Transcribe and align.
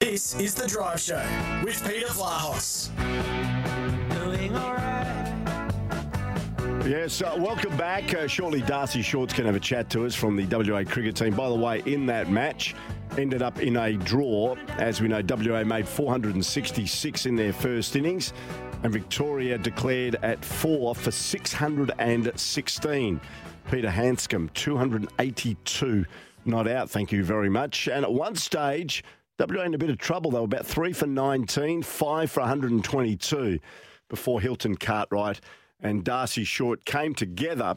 This 0.00 0.34
is 0.36 0.54
The 0.54 0.66
Drive 0.66 0.98
Show 0.98 1.22
with 1.62 1.86
Peter 1.86 2.06
Vlahos. 2.06 2.88
Doing 4.14 4.56
alright. 4.56 5.68
Yes, 6.88 7.20
uh, 7.20 7.36
welcome 7.38 7.76
back. 7.76 8.14
Uh, 8.14 8.26
shortly, 8.26 8.62
Darcy 8.62 9.02
Shorts 9.02 9.34
can 9.34 9.44
have 9.44 9.56
a 9.56 9.60
chat 9.60 9.90
to 9.90 10.06
us 10.06 10.14
from 10.14 10.36
the 10.36 10.46
WA 10.46 10.84
cricket 10.84 11.16
team. 11.16 11.34
By 11.34 11.50
the 11.50 11.54
way, 11.54 11.82
in 11.84 12.06
that 12.06 12.30
match, 12.30 12.74
ended 13.18 13.42
up 13.42 13.60
in 13.60 13.76
a 13.76 13.92
draw. 13.92 14.56
As 14.78 15.02
we 15.02 15.08
know, 15.08 15.20
WA 15.22 15.64
made 15.64 15.86
466 15.86 17.26
in 17.26 17.36
their 17.36 17.52
first 17.52 17.94
innings, 17.94 18.32
and 18.82 18.90
Victoria 18.90 19.58
declared 19.58 20.16
at 20.22 20.42
four 20.42 20.94
for 20.94 21.10
616. 21.10 23.20
Peter 23.70 23.90
Handscomb, 23.90 24.48
282 24.54 26.06
not 26.46 26.66
out. 26.66 26.88
Thank 26.88 27.12
you 27.12 27.22
very 27.22 27.50
much. 27.50 27.86
And 27.86 28.02
at 28.02 28.10
one 28.10 28.34
stage, 28.34 29.04
WA 29.40 29.62
in 29.62 29.74
a 29.74 29.78
bit 29.78 29.90
of 29.90 29.98
trouble. 29.98 30.30
They 30.30 30.38
were 30.38 30.44
about 30.44 30.66
three 30.66 30.92
for 30.92 31.06
19, 31.06 31.82
five 31.82 32.30
for 32.30 32.40
122 32.40 33.58
before 34.08 34.40
Hilton 34.40 34.76
Cartwright 34.76 35.40
and 35.80 36.04
Darcy 36.04 36.44
Short 36.44 36.84
came 36.84 37.14
together 37.14 37.76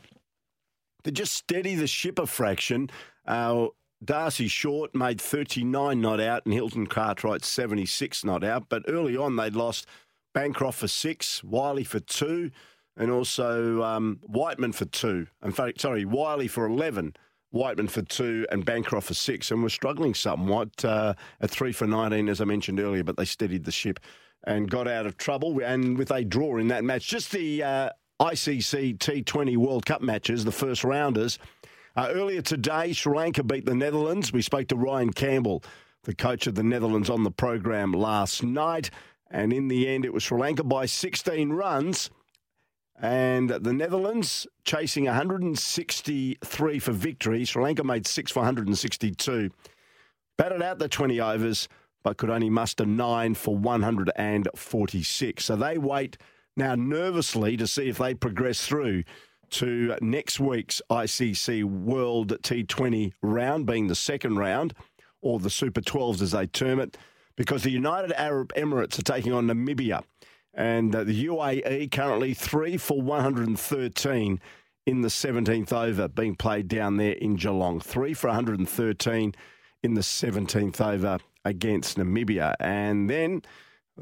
to 1.03 1.11
just 1.11 1.33
steady 1.33 1.75
the 1.75 1.87
ship 1.87 2.19
a 2.19 2.25
fraction. 2.25 2.89
Uh, 3.25 3.67
Darcy 4.03 4.47
Short 4.47 4.93
made 4.93 5.21
39 5.21 6.01
not 6.01 6.19
out 6.19 6.45
and 6.45 6.53
Hilton 6.53 6.87
Cartwright 6.87 7.45
76 7.45 8.25
not 8.25 8.43
out. 8.43 8.67
But 8.67 8.83
early 8.87 9.15
on, 9.15 9.35
they'd 9.35 9.55
lost 9.55 9.87
Bancroft 10.33 10.79
for 10.79 10.87
six, 10.87 11.43
Wyllie 11.43 11.83
for 11.83 11.99
two, 11.99 12.51
and 12.97 13.09
also 13.09 13.83
um, 13.83 14.19
Whiteman 14.23 14.73
for 14.73 14.85
two. 14.85 15.27
In 15.43 15.51
fact, 15.51 15.81
sorry, 15.81 16.03
Wyllie 16.03 16.47
for 16.47 16.65
11. 16.65 17.15
Whiteman 17.53 17.87
for 17.87 18.01
two 18.01 18.47
and 18.51 18.65
Bancroft 18.65 19.07
for 19.07 19.13
six, 19.13 19.51
and 19.51 19.61
were 19.61 19.69
struggling 19.69 20.15
somewhat 20.15 20.83
uh, 20.83 21.13
at 21.39 21.51
three 21.51 21.71
for 21.71 21.85
19, 21.85 22.27
as 22.27 22.41
I 22.41 22.45
mentioned 22.45 22.79
earlier, 22.79 23.03
but 23.03 23.15
they 23.15 23.25
steadied 23.25 23.63
the 23.63 23.71
ship 23.71 23.99
and 24.45 24.69
got 24.69 24.87
out 24.87 25.05
of 25.05 25.17
trouble. 25.17 25.61
And 25.63 25.95
with 25.95 26.09
a 26.09 26.23
draw 26.23 26.57
in 26.57 26.67
that 26.69 26.83
match, 26.83 27.07
just 27.07 27.31
the 27.31 27.61
uh, 27.61 27.89
ICC 28.19 28.97
T20 28.97 29.55
World 29.57 29.85
Cup 29.85 30.01
matches, 30.01 30.43
the 30.43 30.51
first 30.51 30.83
rounders. 30.83 31.37
Uh, 31.95 32.09
earlier 32.11 32.41
today, 32.41 32.91
Sri 32.91 33.15
Lanka 33.15 33.43
beat 33.43 33.65
the 33.65 33.75
Netherlands. 33.75 34.33
We 34.33 34.41
spoke 34.41 34.67
to 34.69 34.75
Ryan 34.75 35.13
Campbell, 35.13 35.63
the 36.05 36.15
coach 36.15 36.47
of 36.47 36.55
the 36.55 36.63
Netherlands, 36.63 37.07
on 37.07 37.23
the 37.23 37.31
program 37.31 37.91
last 37.91 38.41
night. 38.41 38.89
And 39.29 39.53
in 39.53 39.67
the 39.67 39.87
end, 39.87 40.05
it 40.05 40.13
was 40.13 40.23
Sri 40.23 40.39
Lanka 40.39 40.63
by 40.63 40.87
16 40.87 41.51
runs. 41.51 42.09
And 42.99 43.49
the 43.49 43.73
Netherlands 43.73 44.47
chasing 44.63 45.05
163 45.05 46.79
for 46.79 46.91
victory. 46.91 47.43
Sri 47.45 47.63
Lanka 47.63 47.83
made 47.83 48.07
six 48.07 48.31
for 48.31 48.39
162. 48.39 49.49
Batted 50.37 50.61
out 50.61 50.79
the 50.79 50.87
20 50.87 51.19
overs, 51.19 51.67
but 52.03 52.17
could 52.17 52.29
only 52.29 52.49
muster 52.49 52.85
nine 52.85 53.33
for 53.33 53.57
146. 53.57 55.45
So 55.45 55.55
they 55.55 55.77
wait 55.77 56.17
now 56.55 56.75
nervously 56.75 57.57
to 57.57 57.67
see 57.67 57.89
if 57.89 57.97
they 57.97 58.13
progress 58.13 58.65
through 58.65 59.03
to 59.51 59.95
next 60.01 60.39
week's 60.39 60.81
ICC 60.89 61.63
World 61.63 62.29
T20 62.41 63.13
round, 63.21 63.65
being 63.65 63.87
the 63.87 63.95
second 63.95 64.37
round, 64.37 64.73
or 65.21 65.39
the 65.39 65.49
Super 65.49 65.81
12s 65.81 66.21
as 66.21 66.31
they 66.31 66.47
term 66.47 66.79
it, 66.79 66.97
because 67.35 67.63
the 67.63 67.71
United 67.71 68.11
Arab 68.13 68.51
Emirates 68.53 68.97
are 68.99 69.03
taking 69.03 69.31
on 69.31 69.47
Namibia. 69.47 70.03
And 70.53 70.95
uh, 70.95 71.03
the 71.03 71.25
UAE 71.25 71.91
currently 71.91 72.33
three 72.33 72.77
for 72.77 73.01
113 73.01 74.39
in 74.85 75.01
the 75.01 75.07
17th 75.07 75.73
over 75.73 76.07
being 76.07 76.35
played 76.35 76.67
down 76.67 76.97
there 76.97 77.13
in 77.13 77.35
Geelong. 77.35 77.79
Three 77.79 78.13
for 78.13 78.27
113 78.27 79.33
in 79.81 79.93
the 79.93 80.01
17th 80.01 80.81
over 80.81 81.19
against 81.45 81.97
Namibia. 81.97 82.55
And 82.59 83.09
then 83.09 83.41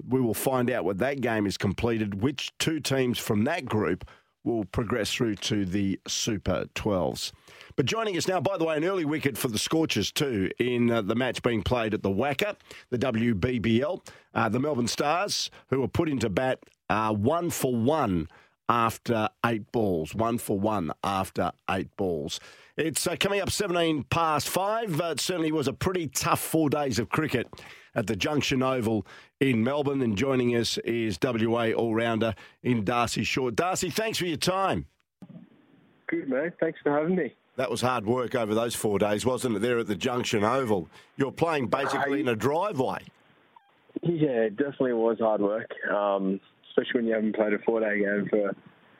we 0.07 0.21
will 0.21 0.33
find 0.33 0.69
out 0.69 0.85
when 0.85 0.97
that 0.97 1.21
game 1.21 1.45
is 1.45 1.57
completed, 1.57 2.21
which 2.21 2.51
two 2.57 2.79
teams 2.79 3.17
from 3.17 3.43
that 3.43 3.65
group 3.65 4.07
will 4.43 4.65
progress 4.65 5.11
through 5.13 5.35
to 5.35 5.65
the 5.65 5.99
Super 6.07 6.65
12s. 6.75 7.31
But 7.75 7.85
joining 7.85 8.17
us 8.17 8.27
now, 8.27 8.39
by 8.39 8.57
the 8.57 8.65
way, 8.65 8.77
an 8.77 8.83
early 8.83 9.05
wicket 9.05 9.37
for 9.37 9.47
the 9.47 9.59
Scorchers 9.59 10.11
too 10.11 10.49
in 10.59 10.91
uh, 10.91 11.01
the 11.01 11.15
match 11.15 11.41
being 11.41 11.63
played 11.63 11.93
at 11.93 12.03
the 12.03 12.09
WACA, 12.09 12.55
the 12.89 12.97
WBBL. 12.97 14.05
Uh, 14.33 14.47
the 14.47 14.59
Melbourne 14.59 14.87
Stars, 14.87 15.51
who 15.69 15.81
were 15.81 15.87
put 15.89 16.07
into 16.07 16.29
bat 16.29 16.59
uh, 16.89 17.13
one 17.13 17.49
for 17.49 17.75
one 17.75 18.27
after 18.71 19.27
eight 19.45 19.69
balls. 19.73 20.15
One 20.15 20.37
for 20.37 20.57
one 20.57 20.93
after 21.03 21.51
eight 21.69 21.93
balls. 21.97 22.39
It's 22.77 23.05
uh, 23.05 23.17
coming 23.19 23.41
up 23.41 23.51
17 23.51 24.05
past 24.05 24.47
five. 24.47 24.99
Uh, 24.99 25.11
it 25.11 25.19
certainly 25.19 25.51
was 25.51 25.67
a 25.67 25.73
pretty 25.73 26.07
tough 26.07 26.39
four 26.39 26.69
days 26.69 26.97
of 26.97 27.09
cricket 27.09 27.47
at 27.95 28.07
the 28.07 28.15
Junction 28.15 28.63
Oval 28.63 29.05
in 29.41 29.61
Melbourne. 29.61 30.01
And 30.01 30.17
joining 30.17 30.55
us 30.55 30.77
is 30.79 31.19
WA 31.21 31.71
all 31.71 31.93
rounder 31.93 32.33
in 32.63 32.85
Darcy 32.85 33.25
Short. 33.25 33.57
Darcy, 33.57 33.89
thanks 33.89 34.17
for 34.17 34.25
your 34.25 34.37
time. 34.37 34.85
Good, 36.07 36.29
mate. 36.29 36.53
Thanks 36.61 36.79
for 36.81 36.97
having 36.97 37.15
me. 37.17 37.35
That 37.57 37.69
was 37.69 37.81
hard 37.81 38.05
work 38.05 38.35
over 38.35 38.55
those 38.55 38.73
four 38.73 38.99
days, 38.99 39.25
wasn't 39.25 39.57
it? 39.57 39.59
There 39.59 39.79
at 39.79 39.87
the 39.87 39.95
Junction 39.95 40.45
Oval. 40.45 40.87
You're 41.17 41.33
playing 41.33 41.67
basically 41.67 42.21
in 42.21 42.29
a 42.29 42.35
driveway. 42.37 43.03
Yeah, 44.01 44.43
it 44.43 44.55
definitely 44.55 44.93
was 44.93 45.19
hard 45.19 45.41
work, 45.41 45.69
um, 45.93 46.39
especially 46.71 47.01
when 47.01 47.05
you 47.05 47.13
haven't 47.13 47.35
played 47.35 47.53
a 47.53 47.59
four-day 47.59 47.99
game 47.99 48.27
for 48.29 48.55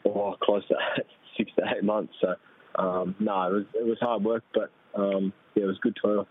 oh, 0.06 0.36
close 0.42 0.68
to 0.68 0.76
six 1.38 1.52
to 1.58 1.64
eight 1.76 1.84
months. 1.84 2.14
So, 2.22 2.36
um, 2.76 3.16
no, 3.20 3.48
it 3.48 3.54
was 3.54 3.66
it 3.76 3.86
was 3.86 3.98
hard 4.00 4.24
work, 4.24 4.44
but 4.54 4.72
um, 4.96 5.34
yeah, 5.56 5.64
it 5.64 5.68
was 5.68 5.78
good 5.82 5.98
toil. 6.02 6.28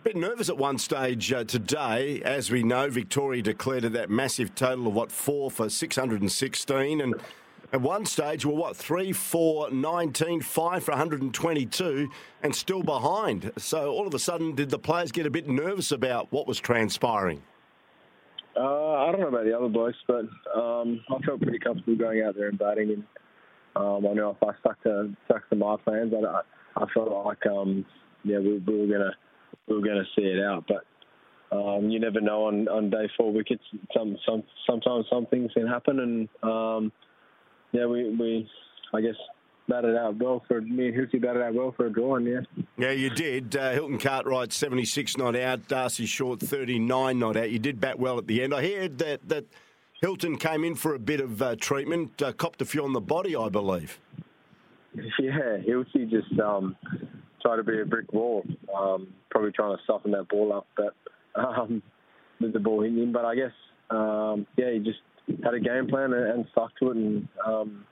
A 0.00 0.02
bit 0.02 0.16
nervous 0.16 0.48
at 0.48 0.56
one 0.56 0.78
stage 0.78 1.30
uh, 1.32 1.44
today. 1.44 2.22
As 2.22 2.50
we 2.50 2.62
know, 2.62 2.88
Victoria 2.88 3.42
declared 3.42 3.84
at 3.84 3.92
that 3.92 4.08
massive 4.08 4.54
total 4.54 4.88
of 4.88 4.94
what, 4.94 5.12
four 5.12 5.50
for 5.50 5.68
616. 5.68 7.00
And 7.02 7.14
at 7.72 7.82
one 7.82 8.06
stage, 8.06 8.46
we're 8.46 8.54
what, 8.54 8.76
three, 8.76 9.12
four, 9.12 9.70
19, 9.70 10.40
five 10.40 10.82
for 10.82 10.92
122, 10.92 12.10
and 12.42 12.54
still 12.54 12.82
behind. 12.82 13.52
So 13.58 13.90
all 13.90 14.06
of 14.06 14.14
a 14.14 14.18
sudden, 14.18 14.54
did 14.54 14.70
the 14.70 14.78
players 14.78 15.12
get 15.12 15.26
a 15.26 15.30
bit 15.30 15.46
nervous 15.46 15.92
about 15.92 16.32
what 16.32 16.46
was 16.46 16.58
transpiring? 16.58 17.42
Uh, 18.56 18.94
I 18.94 19.12
don't 19.12 19.20
know 19.20 19.28
about 19.28 19.44
the 19.44 19.56
other 19.56 19.68
blokes, 19.68 19.96
but 20.06 20.26
um, 20.58 21.00
I 21.08 21.18
felt 21.24 21.40
pretty 21.40 21.58
comfortable 21.58 21.96
going 21.96 22.22
out 22.22 22.34
there 22.34 22.48
and 22.48 22.58
batting. 22.58 22.90
And 22.90 23.04
um, 23.76 24.06
I 24.06 24.12
know 24.12 24.30
if 24.30 24.42
I 24.42 24.58
stuck 24.60 24.82
to 24.82 25.14
stuck 25.26 25.48
to 25.50 25.56
my 25.56 25.76
plans, 25.84 26.12
I, 26.14 26.40
I 26.80 26.86
felt 26.92 27.10
like 27.24 27.46
um, 27.46 27.84
yeah 28.24 28.38
we, 28.38 28.58
we 28.58 28.80
were 28.80 28.86
gonna 28.86 29.12
we 29.68 29.76
were 29.76 29.86
gonna 29.86 30.04
see 30.16 30.24
it 30.24 30.42
out. 30.42 30.64
But 30.66 31.56
um, 31.56 31.90
you 31.90 32.00
never 32.00 32.20
know 32.20 32.46
on, 32.46 32.68
on 32.68 32.90
day 32.90 33.08
four 33.16 33.32
wickets. 33.32 33.62
Some 33.96 34.16
some 34.26 34.42
sometimes 34.68 35.06
some 35.10 35.26
things 35.26 35.52
can 35.52 35.66
happen, 35.66 36.00
and 36.00 36.28
um, 36.42 36.92
yeah, 37.72 37.86
we 37.86 38.14
we 38.16 38.48
I 38.92 39.00
guess 39.00 39.16
batted 39.70 39.96
out 39.96 40.16
well 40.16 40.42
for 40.46 40.60
me 40.60 40.88
and 40.88 40.96
Hilty 40.96 41.22
batted 41.22 41.42
out 41.42 41.54
well 41.54 41.72
for 41.74 41.86
a 41.86 41.92
draw, 41.92 42.16
and 42.16 42.26
yeah. 42.26 42.64
Yeah, 42.76 42.90
you 42.90 43.08
did. 43.08 43.56
Uh, 43.56 43.70
Hilton 43.70 43.98
Cartwright, 43.98 44.52
76 44.52 45.16
not 45.16 45.36
out. 45.36 45.66
Darcy 45.68 46.04
Short, 46.04 46.40
39 46.40 47.18
not 47.18 47.36
out. 47.36 47.50
You 47.50 47.58
did 47.58 47.80
bat 47.80 47.98
well 47.98 48.18
at 48.18 48.26
the 48.26 48.42
end. 48.42 48.52
I 48.52 48.62
heard 48.62 48.98
that, 48.98 49.26
that 49.28 49.46
Hilton 50.02 50.36
came 50.36 50.64
in 50.64 50.74
for 50.74 50.94
a 50.94 50.98
bit 50.98 51.20
of 51.20 51.40
uh, 51.40 51.56
treatment, 51.56 52.20
uh, 52.20 52.32
copped 52.32 52.60
a 52.60 52.64
few 52.64 52.84
on 52.84 52.92
the 52.92 53.00
body, 53.00 53.36
I 53.36 53.48
believe. 53.48 53.98
Yeah, 54.94 55.58
Hilty 55.58 56.10
just 56.10 56.38
um, 56.40 56.76
tried 57.40 57.56
to 57.56 57.62
be 57.62 57.80
a 57.80 57.84
brick 57.84 58.12
wall, 58.12 58.44
um, 58.76 59.08
probably 59.30 59.52
trying 59.52 59.76
to 59.76 59.82
soften 59.86 60.10
that 60.12 60.28
ball 60.28 60.52
up, 60.52 60.66
but 60.76 60.94
um, 61.40 61.82
with 62.40 62.52
the 62.52 62.58
ball 62.58 62.82
hitting 62.82 62.98
him. 62.98 63.12
But 63.12 63.24
I 63.24 63.36
guess, 63.36 63.52
um, 63.90 64.46
yeah, 64.56 64.72
he 64.72 64.80
just 64.80 64.98
had 65.44 65.54
a 65.54 65.60
game 65.60 65.86
plan 65.86 66.12
and, 66.12 66.26
and 66.26 66.46
stuck 66.50 66.76
to 66.78 66.90
it, 66.90 66.96
and 66.96 67.28
um, 67.46 67.84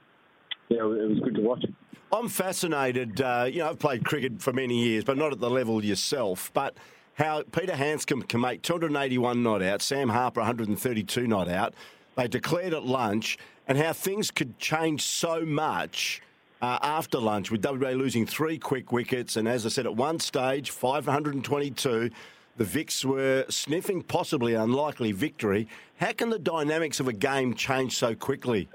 yeah, 0.69 0.81
it 0.81 1.09
was 1.09 1.19
good 1.19 1.35
to 1.35 1.41
watch. 1.41 1.65
I'm 2.11 2.27
fascinated. 2.27 3.21
Uh, 3.21 3.47
you 3.49 3.59
know, 3.59 3.69
I've 3.69 3.79
played 3.79 4.03
cricket 4.03 4.41
for 4.41 4.53
many 4.53 4.83
years, 4.83 5.03
but 5.03 5.17
not 5.17 5.31
at 5.31 5.39
the 5.39 5.49
level 5.49 5.83
yourself. 5.83 6.51
But 6.53 6.75
how 7.15 7.43
Peter 7.51 7.75
Handscomb 7.75 8.23
can 8.23 8.41
make 8.41 8.61
281 8.61 9.43
not 9.43 9.61
out, 9.61 9.81
Sam 9.81 10.09
Harper 10.09 10.39
132 10.41 11.27
not 11.27 11.47
out. 11.47 11.73
They 12.15 12.27
declared 12.27 12.73
at 12.73 12.85
lunch, 12.85 13.37
and 13.67 13.77
how 13.77 13.93
things 13.93 14.31
could 14.31 14.57
change 14.57 15.03
so 15.03 15.45
much 15.45 16.21
uh, 16.61 16.79
after 16.81 17.19
lunch 17.19 17.51
with 17.51 17.63
WA 17.63 17.89
losing 17.91 18.25
three 18.25 18.57
quick 18.57 18.91
wickets. 18.91 19.37
And 19.37 19.47
as 19.47 19.65
I 19.65 19.69
said, 19.69 19.85
at 19.85 19.95
one 19.95 20.19
stage, 20.19 20.71
522, 20.71 22.09
The 22.57 22.63
Vics 22.63 23.05
were 23.05 23.45
sniffing 23.49 24.01
possibly 24.01 24.53
unlikely 24.55 25.11
victory. 25.11 25.67
How 25.97 26.11
can 26.11 26.29
the 26.29 26.39
dynamics 26.39 26.99
of 26.99 27.07
a 27.07 27.13
game 27.13 27.53
change 27.53 27.95
so 27.95 28.15
quickly? 28.15 28.67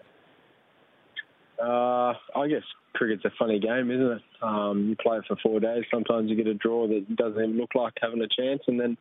Uh, 1.62 2.14
I 2.36 2.48
guess 2.48 2.62
cricket's 2.94 3.24
a 3.24 3.30
funny 3.38 3.58
game, 3.58 3.90
isn't 3.90 4.12
it? 4.12 4.22
Um, 4.42 4.88
you 4.88 4.96
play 4.96 5.18
it 5.18 5.24
for 5.28 5.36
four 5.42 5.60
days. 5.60 5.84
Sometimes 5.92 6.30
you 6.30 6.36
get 6.36 6.46
a 6.46 6.54
draw 6.54 6.86
that 6.88 7.16
doesn't 7.16 7.42
even 7.42 7.56
look 7.56 7.74
like 7.74 7.94
having 8.00 8.22
a 8.22 8.28
chance, 8.28 8.62
and 8.66 8.80
then 8.80 8.96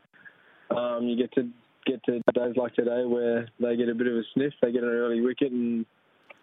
um, 0.75 1.03
you 1.03 1.17
get 1.17 1.31
to 1.33 1.49
get 1.85 2.03
to 2.05 2.21
days 2.33 2.55
like 2.55 2.73
today 2.75 3.03
where 3.05 3.47
they 3.59 3.75
get 3.75 3.89
a 3.89 3.95
bit 3.95 4.07
of 4.07 4.13
a 4.13 4.21
sniff, 4.33 4.53
they 4.61 4.71
get 4.71 4.83
an 4.83 4.89
early 4.89 5.21
wicket, 5.21 5.51
and 5.51 5.85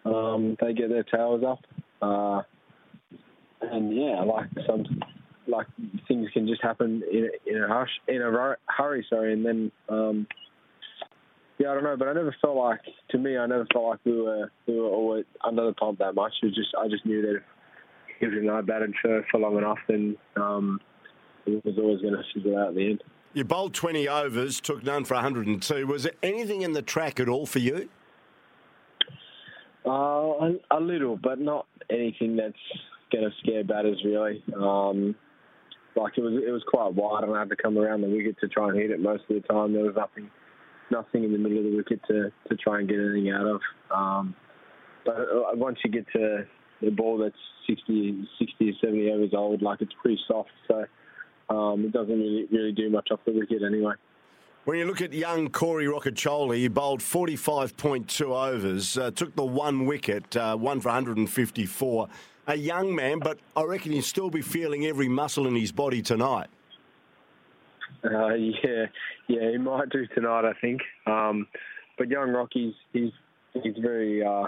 um, 0.05 0.57
they 0.61 0.73
get 0.73 0.89
their 0.89 1.03
tails 1.03 1.43
up. 1.47 1.59
Uh, 2.01 2.41
and 3.61 3.95
yeah, 3.95 4.21
like 4.23 4.49
some 4.67 4.85
like 5.47 5.67
things 6.07 6.29
can 6.33 6.47
just 6.47 6.61
happen 6.61 7.03
in 7.11 7.29
in 7.45 7.63
a 7.63 7.67
hush 7.67 7.89
in 8.07 8.21
a 8.21 8.55
hurry. 8.67 9.05
Sorry, 9.09 9.33
and 9.33 9.45
then 9.45 9.71
um, 9.89 10.27
yeah, 11.61 11.71
I 11.71 11.73
don't 11.75 11.83
know, 11.83 11.95
but 11.95 12.07
I 12.07 12.13
never 12.13 12.35
felt 12.41 12.55
like 12.55 12.79
to 13.11 13.17
me, 13.19 13.37
I 13.37 13.45
never 13.45 13.67
felt 13.71 13.85
like 13.85 13.99
we 14.03 14.19
were 14.19 14.51
we 14.67 14.79
were 14.79 14.87
always 14.87 15.25
under 15.45 15.65
the 15.65 15.73
pump 15.73 15.99
that 15.99 16.15
much. 16.15 16.33
It 16.41 16.47
was 16.47 16.55
just 16.55 16.69
I 16.79 16.87
just 16.87 17.05
knew 17.05 17.21
that 17.21 17.35
if, 18.19 18.33
if 18.33 18.49
I 18.51 18.61
batted 18.61 18.93
for 19.01 19.25
for 19.29 19.39
long 19.39 19.57
enough, 19.57 19.77
then 19.87 20.17
um, 20.37 20.79
it 21.45 21.63
was 21.63 21.75
always 21.77 22.01
going 22.01 22.15
to 22.15 22.23
fizzle 22.33 22.57
out 22.57 22.69
at 22.69 22.75
the 22.75 22.89
end. 22.91 23.03
You 23.33 23.45
bowled 23.45 23.73
20 23.73 24.09
overs, 24.09 24.59
took 24.59 24.83
none 24.83 25.05
for 25.05 25.13
102. 25.13 25.87
Was 25.87 26.03
there 26.03 26.11
anything 26.21 26.63
in 26.63 26.73
the 26.73 26.81
track 26.81 27.19
at 27.19 27.29
all 27.29 27.45
for 27.45 27.59
you? 27.59 27.89
Uh, 29.85 29.89
a, 29.89 30.51
a 30.71 30.79
little, 30.79 31.15
but 31.15 31.39
not 31.39 31.65
anything 31.89 32.35
that's 32.35 32.53
going 33.11 33.23
to 33.23 33.31
scare 33.39 33.63
batters 33.63 34.01
really. 34.03 34.43
Um, 34.55 35.15
like 35.95 36.17
it 36.17 36.21
was, 36.21 36.33
it 36.45 36.51
was 36.51 36.63
quite 36.67 36.93
wide, 36.93 37.23
and 37.23 37.33
I 37.33 37.39
had 37.39 37.49
to 37.49 37.55
come 37.55 37.77
around 37.77 38.01
the 38.01 38.09
wicket 38.09 38.37
to 38.41 38.47
try 38.47 38.69
and 38.69 38.77
hit 38.77 38.91
it 38.91 38.99
most 38.99 39.23
of 39.29 39.41
the 39.41 39.47
time. 39.47 39.73
There 39.73 39.83
was 39.83 39.95
nothing, 39.95 40.29
nothing 40.91 41.23
in 41.23 41.31
the 41.31 41.37
middle 41.37 41.57
of 41.59 41.63
the 41.63 41.75
wicket 41.75 42.01
to, 42.07 42.31
to 42.49 42.55
try 42.57 42.79
and 42.79 42.89
get 42.89 42.99
anything 42.99 43.31
out 43.31 43.47
of. 43.47 43.61
Um, 43.89 44.35
but 45.05 45.15
uh, 45.15 45.55
once 45.55 45.79
you 45.83 45.91
get 45.91 46.05
to 46.13 46.45
the 46.81 46.91
ball 46.91 47.17
that's 47.17 47.35
60, 47.67 48.27
60 48.39 48.69
or 48.69 48.73
70 48.81 49.11
overs 49.11 49.33
old, 49.33 49.61
like 49.61 49.81
it's 49.81 49.93
pretty 50.01 50.19
soft, 50.27 50.49
so 50.67 50.85
um, 51.49 51.85
it 51.85 51.91
doesn't 51.91 52.19
really, 52.19 52.45
really 52.51 52.71
do 52.71 52.89
much 52.89 53.09
off 53.11 53.19
the 53.25 53.31
wicket 53.31 53.61
anyway. 53.63 53.93
When 54.63 54.77
you 54.77 54.85
look 54.85 55.01
at 55.01 55.11
young 55.11 55.49
Corey 55.49 55.85
Rocchiccioli, 55.85 56.57
he 56.57 56.67
bowled 56.67 56.99
45.2 56.99 58.21
overs, 58.21 58.95
uh, 58.95 59.09
took 59.09 59.35
the 59.35 59.43
one 59.43 59.85
wicket, 59.85 60.37
uh, 60.37 60.55
one 60.55 60.79
for 60.79 60.89
154. 60.89 62.07
A 62.47 62.55
young 62.55 62.93
man, 62.93 63.19
but 63.19 63.39
I 63.55 63.63
reckon 63.63 63.91
he'll 63.91 64.03
still 64.03 64.29
be 64.29 64.41
feeling 64.41 64.85
every 64.85 65.07
muscle 65.07 65.47
in 65.47 65.55
his 65.55 65.71
body 65.71 66.03
tonight. 66.03 66.47
Uh, 68.03 68.33
yeah, 68.33 68.85
yeah, 69.27 69.51
he 69.51 69.57
might 69.57 69.89
do 69.89 70.05
tonight, 70.07 70.45
I 70.45 70.53
think. 70.59 70.81
Um, 71.05 71.47
but 71.97 72.09
young 72.09 72.29
Rocky's 72.29 72.73
he's 72.93 73.11
he's 73.53 73.75
very 73.81 74.23
uh, 74.23 74.43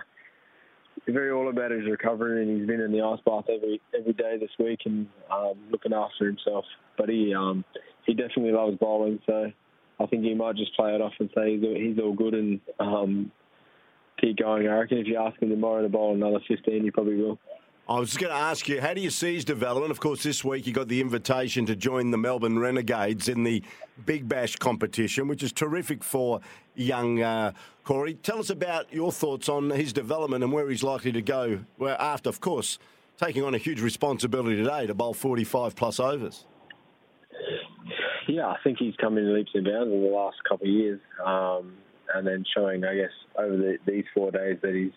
very 1.07 1.31
all 1.31 1.49
about 1.49 1.71
his 1.71 1.85
recovery, 1.85 2.43
and 2.43 2.59
he's 2.59 2.67
been 2.67 2.81
in 2.81 2.91
the 2.91 3.01
ice 3.01 3.19
bath 3.25 3.45
every 3.49 3.81
every 3.97 4.13
day 4.13 4.37
this 4.39 4.51
week 4.59 4.81
and 4.85 5.07
um, 5.31 5.55
looking 5.69 5.93
after 5.93 6.25
himself. 6.25 6.65
But 6.97 7.09
he 7.09 7.33
um, 7.33 7.63
he 8.05 8.13
definitely 8.13 8.51
loves 8.51 8.77
bowling, 8.77 9.19
so 9.25 9.51
I 9.99 10.05
think 10.07 10.23
he 10.23 10.33
might 10.33 10.55
just 10.55 10.75
play 10.75 10.93
it 10.95 11.01
off 11.01 11.13
and 11.19 11.29
say 11.35 11.55
he's 11.55 11.63
all, 11.63 11.75
he's 11.75 11.99
all 11.99 12.13
good 12.13 12.33
and 12.33 12.59
um, 12.79 13.31
keep 14.19 14.37
going. 14.37 14.67
I 14.67 14.79
reckon 14.79 14.97
if 14.97 15.07
you 15.07 15.17
ask 15.17 15.41
him 15.41 15.49
tomorrow 15.49 15.81
to 15.81 15.89
bowl 15.89 16.13
another 16.13 16.39
15, 16.47 16.83
he 16.83 16.91
probably 16.91 17.15
will. 17.15 17.39
I 17.87 17.99
was 17.99 18.09
just 18.09 18.21
going 18.21 18.31
to 18.31 18.39
ask 18.39 18.69
you, 18.69 18.79
how 18.79 18.93
do 18.93 19.01
you 19.01 19.09
see 19.09 19.33
his 19.33 19.43
development? 19.43 19.91
Of 19.91 19.99
course, 19.99 20.23
this 20.23 20.41
week 20.41 20.65
you 20.65 20.71
got 20.71 20.87
the 20.87 21.01
invitation 21.01 21.65
to 21.65 21.75
join 21.75 22.11
the 22.11 22.17
Melbourne 22.17 22.57
Renegades 22.57 23.27
in 23.27 23.43
the 23.43 23.61
Big 24.05 24.29
Bash 24.29 24.55
competition, 24.55 25.27
which 25.27 25.43
is 25.43 25.51
terrific 25.51 26.01
for 26.01 26.39
young 26.75 27.21
uh, 27.21 27.51
Corey. 27.83 28.13
Tell 28.13 28.39
us 28.39 28.49
about 28.49 28.91
your 28.93 29.11
thoughts 29.11 29.49
on 29.49 29.69
his 29.69 29.91
development 29.91 30.45
and 30.45 30.53
where 30.53 30.69
he's 30.69 30.81
likely 30.81 31.11
to 31.11 31.21
go 31.21 31.59
well, 31.77 31.97
after, 31.99 32.29
of 32.29 32.39
course, 32.39 32.79
taking 33.17 33.43
on 33.43 33.53
a 33.53 33.57
huge 33.57 33.81
responsibility 33.81 34.55
today 34.55 34.87
to 34.87 34.93
bowl 34.93 35.13
45 35.13 35.75
plus 35.75 35.99
overs. 35.99 36.45
Yeah, 38.29 38.47
I 38.47 38.55
think 38.63 38.77
he's 38.77 38.95
come 38.95 39.17
in 39.17 39.33
leaps 39.33 39.51
and 39.55 39.65
bounds 39.65 39.91
in 39.91 40.01
the 40.01 40.07
last 40.07 40.37
couple 40.47 40.67
of 40.67 40.73
years, 40.73 41.01
um, 41.25 41.73
and 42.15 42.25
then 42.25 42.45
showing, 42.55 42.85
I 42.85 42.95
guess, 42.95 43.11
over 43.37 43.57
the, 43.57 43.77
these 43.85 44.05
four 44.13 44.31
days 44.31 44.57
that 44.61 44.73
he's 44.73 44.93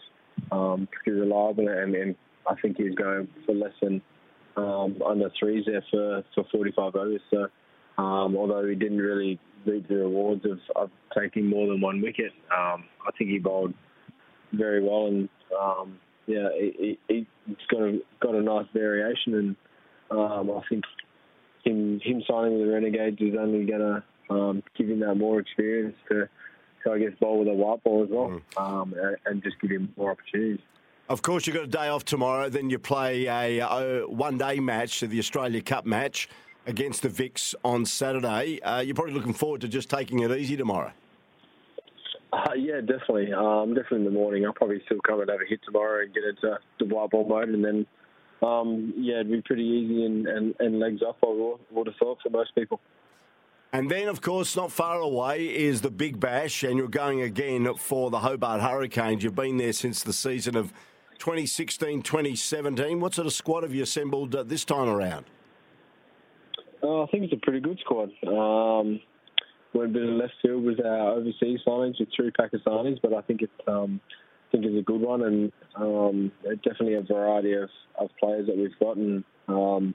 um, 0.52 0.86
pretty 0.92 1.18
reliable 1.18 1.66
and, 1.66 1.92
and 1.96 2.14
I 2.48 2.54
think 2.60 2.76
he's 2.76 2.94
going 2.94 3.28
for 3.44 3.54
less 3.54 3.72
than 3.82 4.00
um, 4.56 5.00
under 5.06 5.30
threes 5.38 5.64
there 5.66 5.84
for, 5.90 6.24
for 6.34 6.44
45 6.50 6.94
overs. 6.94 7.20
So 7.30 7.42
um, 7.98 8.36
although 8.36 8.66
he 8.66 8.74
didn't 8.74 8.98
really 8.98 9.38
reap 9.64 9.88
the 9.88 9.96
rewards 9.96 10.44
of, 10.44 10.58
of 10.74 10.90
taking 11.16 11.46
more 11.46 11.66
than 11.66 11.80
one 11.80 12.00
wicket, 12.00 12.32
um, 12.50 12.84
I 13.06 13.10
think 13.16 13.30
he 13.30 13.38
bowled 13.38 13.74
very 14.52 14.82
well 14.82 15.06
and 15.06 15.28
um, 15.60 15.98
yeah, 16.26 16.48
he, 16.58 16.98
he, 17.08 17.26
has 17.46 17.56
got 17.70 17.82
a 17.82 17.98
got 18.20 18.34
a 18.34 18.42
nice 18.42 18.66
variation 18.72 19.34
and 19.34 19.56
um, 20.10 20.50
I 20.50 20.60
think 20.68 20.84
him 21.64 22.00
him 22.02 22.22
signing 22.28 22.58
with 22.58 22.66
the 22.66 22.72
Renegades 22.72 23.20
is 23.20 23.34
only 23.38 23.64
going 23.64 23.80
to 23.80 24.02
um, 24.34 24.62
give 24.76 24.88
him 24.88 25.00
that 25.00 25.14
more 25.14 25.40
experience 25.40 25.96
to, 26.10 26.28
to 26.84 26.90
I 26.90 26.98
guess 26.98 27.12
bowl 27.20 27.40
with 27.40 27.48
a 27.48 27.52
white 27.52 27.82
ball 27.84 28.04
as 28.04 28.10
well, 28.10 28.40
mm. 28.40 28.60
um, 28.60 28.94
and, 28.94 29.16
and, 29.26 29.42
just 29.42 29.60
give 29.60 29.70
him 29.70 29.92
more 29.96 30.12
opportunities. 30.12 30.60
Of 31.08 31.22
course, 31.22 31.46
you've 31.46 31.54
got 31.54 31.64
a 31.64 31.68
day 31.68 31.88
off 31.88 32.04
tomorrow. 32.04 32.48
Then 32.48 32.68
you 32.68 32.80
play 32.80 33.26
a, 33.26 33.60
a 33.60 34.08
one-day 34.08 34.58
match, 34.58 35.00
the 35.00 35.18
Australia 35.20 35.62
Cup 35.62 35.86
match, 35.86 36.28
against 36.66 37.02
the 37.02 37.08
Vics 37.08 37.54
on 37.64 37.86
Saturday. 37.86 38.60
Uh, 38.60 38.80
you're 38.80 38.96
probably 38.96 39.14
looking 39.14 39.32
forward 39.32 39.60
to 39.60 39.68
just 39.68 39.88
taking 39.88 40.18
it 40.20 40.32
easy 40.32 40.56
tomorrow. 40.56 40.92
Uh, 42.32 42.54
yeah, 42.56 42.80
definitely. 42.80 43.32
Um, 43.32 43.72
definitely 43.72 43.98
in 43.98 44.04
the 44.04 44.10
morning. 44.10 44.44
I'll 44.44 44.52
probably 44.52 44.82
still 44.84 44.98
come 45.06 45.20
and 45.20 45.30
have 45.30 45.40
a 45.40 45.48
hit 45.48 45.60
tomorrow 45.64 46.02
and 46.02 46.12
get 46.12 46.24
into 46.24 46.58
the 46.80 46.86
white 46.86 47.10
ball 47.10 47.26
mode, 47.26 47.50
and 47.50 47.64
then 47.64 47.86
um, 48.42 48.92
yeah, 48.96 49.20
it'd 49.20 49.30
be 49.30 49.42
pretty 49.42 49.62
easy 49.62 50.04
and, 50.04 50.26
and, 50.26 50.54
and 50.58 50.80
legs 50.80 51.02
up. 51.06 51.18
I 51.22 51.54
would 51.70 51.86
have 51.86 51.96
thought 51.96 52.18
for 52.20 52.30
most 52.30 52.52
people. 52.56 52.80
And 53.72 53.90
then, 53.90 54.08
of 54.08 54.20
course, 54.20 54.56
not 54.56 54.72
far 54.72 54.98
away 54.98 55.46
is 55.46 55.82
the 55.82 55.90
Big 55.90 56.18
Bash, 56.18 56.64
and 56.64 56.76
you're 56.76 56.88
going 56.88 57.20
again 57.20 57.72
for 57.76 58.10
the 58.10 58.20
Hobart 58.20 58.60
Hurricanes. 58.60 59.22
You've 59.22 59.34
been 59.34 59.56
there 59.56 59.72
since 59.72 60.02
the 60.02 60.12
season 60.12 60.56
of 60.56 60.72
2016 61.18 62.02
2017. 62.02 63.00
What 63.00 63.14
sort 63.14 63.26
of 63.26 63.32
squad 63.32 63.62
have 63.62 63.74
you 63.74 63.82
assembled 63.82 64.34
uh, 64.34 64.42
this 64.42 64.64
time 64.64 64.88
around? 64.88 65.26
Uh, 66.82 67.02
I 67.02 67.06
think 67.06 67.24
it's 67.24 67.32
a 67.32 67.44
pretty 67.44 67.60
good 67.60 67.78
squad. 67.80 68.10
Um, 68.26 69.00
went 69.74 69.90
a 69.90 69.92
bit 69.92 70.02
of 70.08 70.14
left 70.14 70.34
field 70.42 70.64
with 70.64 70.84
our 70.84 71.12
overseas 71.12 71.60
signings 71.66 71.98
with 71.98 72.08
three 72.14 72.30
Pakistanis, 72.30 73.00
but 73.02 73.12
I 73.12 73.22
think 73.22 73.42
it's 73.42 73.52
um, 73.66 74.00
I 74.48 74.52
think 74.52 74.64
it's 74.64 74.78
a 74.78 74.82
good 74.82 75.00
one, 75.00 75.22
and 75.22 75.52
um, 75.74 76.32
definitely 76.64 76.94
a 76.94 77.02
variety 77.02 77.54
of, 77.54 77.68
of 77.98 78.10
players 78.20 78.46
that 78.46 78.56
we've 78.56 78.78
got, 78.78 78.96
and 78.96 79.24
um, 79.48 79.94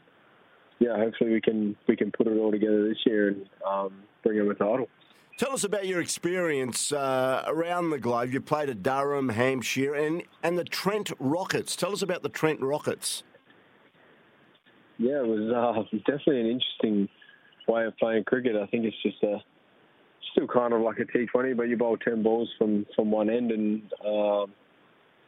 yeah, 0.79 0.97
hopefully 0.97 1.31
we 1.31 1.41
can 1.41 1.75
we 1.87 1.95
can 1.95 2.11
put 2.11 2.27
it 2.27 2.37
all 2.37 2.51
together 2.51 2.87
this 2.87 2.97
year 3.05 3.29
and 3.29 3.49
um, 3.65 3.93
bring 4.23 4.37
them 4.37 4.49
a 4.49 4.55
title. 4.55 4.87
Tell 5.41 5.53
us 5.53 5.63
about 5.63 5.87
your 5.87 5.99
experience 6.01 6.91
uh, 6.91 7.43
around 7.47 7.89
the 7.89 7.97
globe. 7.97 8.31
You 8.31 8.41
played 8.41 8.69
at 8.69 8.83
Durham, 8.83 9.29
Hampshire, 9.29 9.95
and, 9.95 10.21
and 10.43 10.55
the 10.55 10.63
Trent 10.63 11.11
Rockets. 11.17 11.75
Tell 11.75 11.91
us 11.93 12.03
about 12.03 12.21
the 12.21 12.29
Trent 12.29 12.61
Rockets. 12.61 13.23
Yeah, 14.99 15.23
it 15.23 15.25
was 15.25 15.51
uh, 15.51 15.97
definitely 16.05 16.41
an 16.41 16.45
interesting 16.45 17.09
way 17.67 17.85
of 17.85 17.97
playing 17.97 18.25
cricket. 18.25 18.55
I 18.55 18.67
think 18.67 18.85
it's 18.85 18.95
just 19.01 19.23
a 19.23 19.39
still 20.31 20.45
kind 20.45 20.73
of 20.73 20.81
like 20.81 20.99
a 20.99 21.05
T20, 21.05 21.57
but 21.57 21.63
you 21.63 21.75
bowl 21.75 21.97
ten 21.97 22.21
balls 22.21 22.47
from, 22.59 22.85
from 22.95 23.09
one 23.09 23.31
end, 23.31 23.49
and 23.49 23.81
um, 24.05 24.53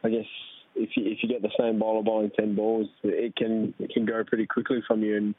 I 0.03 0.09
guess 0.09 0.27
if 0.75 0.91
you 0.95 1.11
if 1.11 1.23
you 1.23 1.29
get 1.29 1.41
the 1.41 1.49
same 1.59 1.79
bowler 1.79 2.03
bowling 2.03 2.29
ten 2.39 2.53
balls, 2.53 2.87
it 3.01 3.35
can 3.35 3.73
it 3.79 3.89
can 3.89 4.05
go 4.05 4.23
pretty 4.23 4.45
quickly 4.45 4.83
from 4.85 5.01
you, 5.01 5.17
and 5.17 5.35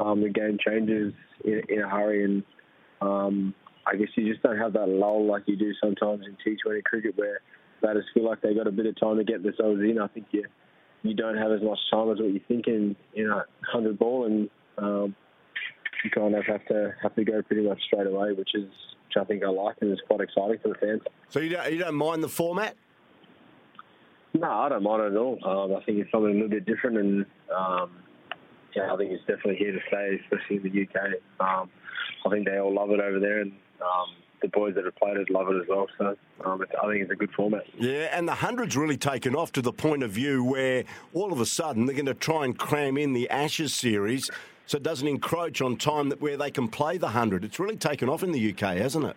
um, 0.00 0.20
the 0.20 0.30
game 0.30 0.58
changes 0.66 1.14
in, 1.44 1.62
in 1.68 1.82
a 1.82 1.88
hurry. 1.88 2.24
And 2.24 2.42
um, 3.00 3.54
I 3.86 3.96
guess 3.96 4.08
you 4.16 4.30
just 4.30 4.42
don't 4.42 4.58
have 4.58 4.72
that 4.74 4.88
lull 4.88 5.26
like 5.26 5.44
you 5.46 5.56
do 5.56 5.72
sometimes 5.82 6.24
in 6.26 6.36
T20 6.36 6.84
cricket 6.84 7.16
where 7.16 7.40
batters 7.82 8.04
feel 8.12 8.24
like 8.24 8.40
they 8.42 8.54
got 8.54 8.66
a 8.66 8.72
bit 8.72 8.86
of 8.86 8.98
time 8.98 9.16
to 9.16 9.24
get 9.24 9.42
themselves 9.42 9.80
in. 9.80 9.98
I 9.98 10.08
think 10.08 10.26
you 10.32 10.44
you 11.02 11.14
don't 11.14 11.36
have 11.36 11.50
as 11.50 11.62
much 11.62 11.78
time 11.90 12.10
as 12.10 12.18
what 12.18 12.32
you 12.32 12.40
think 12.46 12.66
in 12.66 12.94
you 13.14 13.26
know 13.26 13.42
hundred 13.62 13.98
ball, 13.98 14.26
and 14.26 14.50
um, 14.78 15.14
you 16.04 16.10
kind 16.10 16.34
of 16.34 16.44
have 16.44 16.64
to 16.66 16.94
have 17.02 17.14
to 17.16 17.24
go 17.24 17.42
pretty 17.42 17.66
much 17.66 17.80
straight 17.86 18.06
away, 18.06 18.32
which 18.32 18.54
is 18.54 18.64
which 19.06 19.16
I 19.20 19.24
think 19.24 19.42
I 19.42 19.48
like 19.48 19.76
and 19.80 19.92
is 19.92 19.98
quite 20.06 20.20
exciting 20.20 20.58
for 20.62 20.68
the 20.68 20.74
fans. 20.74 21.02
So 21.28 21.40
you 21.40 21.50
don't 21.50 21.72
you 21.72 21.78
don't 21.78 21.94
mind 21.94 22.22
the 22.22 22.28
format? 22.28 22.76
No, 24.34 24.48
I 24.48 24.68
don't 24.68 24.82
mind 24.82 25.02
it 25.02 25.12
at 25.12 25.16
all. 25.16 25.38
Um, 25.44 25.76
I 25.76 25.84
think 25.84 25.98
it's 25.98 26.10
something 26.12 26.30
a 26.30 26.34
little 26.34 26.48
bit 26.48 26.64
different, 26.66 26.98
and 26.98 27.26
um, 27.54 27.90
yeah, 28.76 28.92
I 28.92 28.96
think 28.96 29.10
it's 29.10 29.24
definitely 29.26 29.56
here 29.56 29.72
to 29.72 29.80
stay, 29.88 30.20
especially 30.22 30.56
in 30.56 30.62
the 30.62 30.82
UK. 30.82 31.06
Um, 31.40 31.70
I 32.24 32.30
think 32.30 32.46
they 32.46 32.58
all 32.58 32.72
love 32.72 32.90
it 32.90 33.00
over 33.00 33.18
there, 33.18 33.40
and 33.40 33.52
um, 33.82 34.14
the 34.42 34.48
boys 34.48 34.74
that 34.74 34.84
have 34.84 34.96
played 34.96 35.16
it 35.16 35.30
love 35.30 35.48
it 35.48 35.60
as 35.60 35.68
well. 35.68 35.86
So 35.98 36.16
um, 36.44 36.62
I 36.82 36.88
think 36.88 37.02
it's 37.02 37.12
a 37.12 37.16
good 37.16 37.32
format. 37.32 37.64
Yeah, 37.78 38.08
and 38.12 38.26
the 38.26 38.34
hundred's 38.34 38.76
really 38.76 38.96
taken 38.96 39.34
off 39.34 39.52
to 39.52 39.62
the 39.62 39.72
point 39.72 40.02
of 40.02 40.10
view 40.10 40.42
where 40.44 40.84
all 41.12 41.32
of 41.32 41.40
a 41.40 41.46
sudden 41.46 41.86
they're 41.86 41.94
going 41.94 42.06
to 42.06 42.14
try 42.14 42.44
and 42.44 42.56
cram 42.56 42.96
in 42.96 43.12
the 43.12 43.28
Ashes 43.30 43.74
series. 43.74 44.30
so 44.66 44.76
it 44.76 44.82
doesn't 44.82 45.06
encroach 45.06 45.60
on 45.60 45.76
time 45.76 46.08
that 46.08 46.20
where 46.20 46.36
they 46.36 46.50
can 46.50 46.68
play 46.68 46.96
the 46.96 47.06
100. 47.06 47.44
It's 47.44 47.58
really 47.58 47.76
taken 47.76 48.08
off 48.08 48.22
in 48.22 48.32
the 48.32 48.50
UK, 48.50 48.76
hasn't 48.76 49.04
it? 49.04 49.16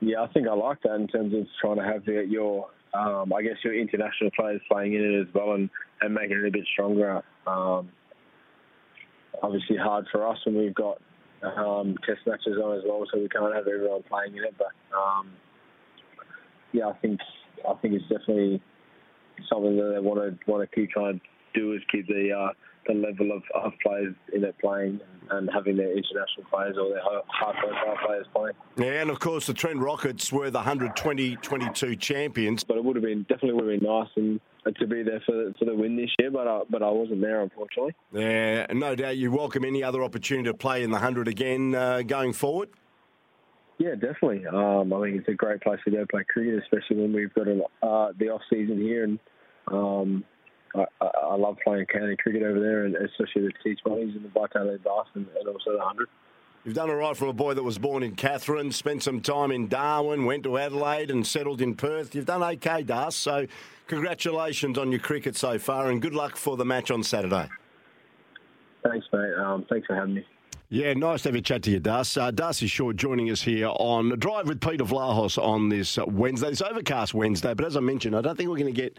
Yeah, 0.00 0.22
I 0.22 0.26
think 0.28 0.46
I 0.46 0.54
like 0.54 0.82
that 0.82 0.96
in 0.96 1.08
terms 1.08 1.34
of 1.34 1.46
trying 1.60 1.76
to 1.76 1.84
have 1.84 2.04
the, 2.04 2.26
your, 2.28 2.68
um, 2.92 3.32
I 3.32 3.42
guess, 3.42 3.56
your 3.64 3.74
international 3.74 4.30
players 4.36 4.60
playing 4.70 4.94
in 4.94 5.00
it 5.00 5.20
as 5.28 5.34
well 5.34 5.52
and, 5.52 5.70
and 6.02 6.12
making 6.12 6.38
it 6.38 6.46
a 6.46 6.50
bit 6.50 6.66
stronger. 6.72 7.22
Um, 7.46 7.90
obviously, 9.42 9.76
hard 9.76 10.06
for 10.12 10.28
us 10.28 10.38
when 10.44 10.56
we've 10.58 10.74
got 10.74 11.00
um, 11.44 11.96
test 12.06 12.20
matches 12.26 12.56
on 12.62 12.78
as 12.78 12.84
well, 12.86 13.04
so 13.12 13.18
we 13.18 13.28
can't 13.28 13.54
have 13.54 13.66
everyone 13.66 14.02
playing 14.08 14.36
in 14.36 14.44
it. 14.44 14.54
But 14.56 14.72
um, 14.96 15.30
yeah, 16.72 16.88
I 16.88 16.92
think 16.94 17.20
I 17.68 17.74
think 17.74 17.94
it's 17.94 18.08
definitely 18.08 18.62
something 19.48 19.76
that 19.76 19.92
they 19.94 20.00
want 20.00 20.20
to 20.20 20.50
want 20.50 20.68
to 20.68 20.74
keep 20.74 20.90
trying 20.90 21.20
do 21.54 21.72
is 21.74 21.82
keep 21.90 22.06
the 22.06 22.32
uh, 22.32 22.52
the 22.86 22.94
level 22.94 23.32
of, 23.32 23.42
of 23.54 23.72
players 23.82 24.14
in 24.32 24.44
it 24.44 24.54
playing 24.60 25.00
and 25.30 25.48
having 25.52 25.76
their 25.76 25.90
international 25.90 26.44
players 26.50 26.76
or 26.78 26.90
their 26.90 27.00
high 27.02 27.52
profile 27.58 27.96
players 28.06 28.26
playing. 28.34 28.54
Yeah, 28.76 29.00
and 29.00 29.10
of 29.10 29.20
course 29.20 29.46
the 29.46 29.54
Trent 29.54 29.78
Rockets 29.78 30.30
were 30.32 30.50
the 30.50 30.60
120-22 30.60 31.98
champions. 31.98 32.62
But 32.62 32.76
it 32.76 32.84
would 32.84 32.96
have 32.96 33.04
been 33.04 33.22
definitely 33.22 33.54
would 33.54 33.70
have 33.70 33.80
been 33.80 33.88
nice 33.88 34.08
and 34.16 34.40
to 34.78 34.86
be 34.86 35.02
there 35.02 35.22
for 35.26 35.52
for 35.58 35.64
the 35.64 35.74
win 35.74 35.96
this 35.96 36.10
year, 36.18 36.30
but 36.30 36.48
I, 36.48 36.62
but 36.70 36.82
I 36.82 36.90
wasn't 36.90 37.20
there 37.20 37.42
unfortunately. 37.42 37.94
Yeah, 38.12 38.66
no 38.72 38.94
doubt 38.94 39.16
you 39.16 39.30
welcome 39.30 39.64
any 39.64 39.82
other 39.82 40.02
opportunity 40.02 40.48
to 40.48 40.54
play 40.54 40.82
in 40.82 40.90
the 40.90 40.98
hundred 40.98 41.28
again 41.28 41.74
uh, 41.74 42.02
going 42.02 42.32
forward. 42.32 42.70
Yeah, 43.78 43.94
definitely. 43.94 44.46
Um, 44.46 44.92
I 44.92 45.00
think 45.02 45.20
it's 45.20 45.28
a 45.28 45.34
great 45.34 45.60
place 45.60 45.80
to 45.84 45.90
go 45.90 46.06
play 46.08 46.24
cricket, 46.32 46.62
especially 46.62 46.96
when 46.96 47.12
we've 47.12 47.34
got 47.34 47.48
a, 47.48 47.60
uh, 47.84 48.12
the 48.16 48.28
off 48.28 48.42
season 48.48 48.78
here, 48.78 49.04
and 49.04 49.18
um, 49.66 50.24
I, 50.74 50.84
I, 51.00 51.36
love 51.36 51.56
playing 51.62 51.86
county 51.86 52.16
cricket 52.16 52.42
over 52.42 52.58
there, 52.58 52.84
and 52.84 52.96
especially 52.96 53.42
the 53.42 53.52
T20s 53.64 54.16
and 54.16 54.24
the 54.24 54.28
Vitality 54.28 54.78
Blast, 54.82 55.10
and, 55.14 55.26
and 55.38 55.48
also 55.48 55.72
the 55.76 55.82
hundred. 55.82 56.08
You've 56.64 56.74
done 56.74 56.88
all 56.88 56.96
right 56.96 57.16
for 57.16 57.26
a 57.26 57.32
boy 57.32 57.54
that 57.54 57.62
was 57.62 57.78
born 57.78 58.02
in 58.02 58.16
Katherine, 58.16 58.72
spent 58.72 59.02
some 59.02 59.20
time 59.20 59.50
in 59.50 59.68
Darwin, 59.68 60.24
went 60.24 60.44
to 60.44 60.56
Adelaide, 60.56 61.10
and 61.10 61.26
settled 61.26 61.60
in 61.60 61.74
Perth. 61.74 62.14
You've 62.14 62.24
done 62.24 62.42
okay, 62.42 62.82
Das. 62.82 63.14
So, 63.14 63.46
congratulations 63.86 64.78
on 64.78 64.90
your 64.90 65.00
cricket 65.00 65.36
so 65.36 65.58
far, 65.58 65.90
and 65.90 66.00
good 66.00 66.14
luck 66.14 66.36
for 66.36 66.56
the 66.56 66.64
match 66.64 66.90
on 66.90 67.02
Saturday. 67.02 67.48
Thanks, 68.82 69.06
mate. 69.12 69.34
Um, 69.38 69.66
thanks 69.68 69.86
for 69.86 69.94
having 69.94 70.14
me. 70.14 70.26
Yeah, 70.70 70.94
nice 70.94 71.22
to 71.22 71.28
have 71.28 71.36
a 71.36 71.40
chat 71.42 71.62
to 71.64 71.70
you, 71.70 71.78
Das. 71.78 72.16
Uh, 72.16 72.30
Darcy 72.30 72.66
Short 72.66 72.96
joining 72.96 73.30
us 73.30 73.42
here 73.42 73.68
on 73.68 74.18
Drive 74.18 74.48
with 74.48 74.60
Peter 74.60 74.84
Vlahos 74.84 75.40
on 75.40 75.68
this 75.68 75.98
Wednesday. 75.98 76.48
It's 76.48 76.62
overcast 76.62 77.14
Wednesday, 77.14 77.54
but 77.54 77.66
as 77.66 77.76
I 77.76 77.80
mentioned, 77.80 78.16
I 78.16 78.22
don't 78.22 78.36
think 78.36 78.48
we're 78.48 78.56
going 78.56 78.74
to 78.74 78.82
get 78.82 78.98